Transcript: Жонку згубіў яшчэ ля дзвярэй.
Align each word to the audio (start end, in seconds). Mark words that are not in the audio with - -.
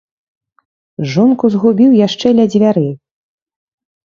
Жонку 1.15 1.45
згубіў 1.57 1.91
яшчэ 2.07 2.27
ля 2.41 2.45
дзвярэй. 2.55 2.89